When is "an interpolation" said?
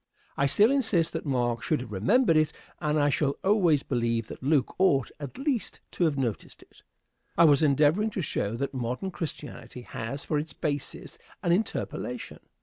11.43-12.39